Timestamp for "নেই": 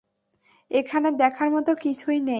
2.19-2.29